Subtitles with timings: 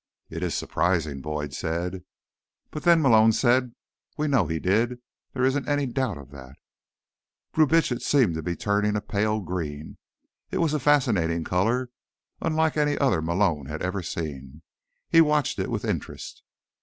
[0.31, 2.03] "It is surprising," Boyd said.
[2.71, 3.75] "But, then," Malone said,
[4.17, 4.97] "we know he did.
[5.33, 6.55] There isn't any doubt of that."
[7.53, 9.99] Brubitsch seemed to be turning a pale green.
[10.49, 11.91] It was a fascinating color,
[12.41, 14.63] unlike any other Malone had ever seen.
[15.07, 16.41] He watched it with interest.